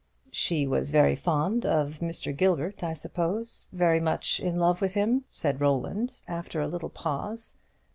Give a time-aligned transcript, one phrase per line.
[0.31, 2.35] "She was very fond of Mr.
[2.35, 7.55] Gilbert, I suppose, very much in love with him?" said Roland, after a little pause.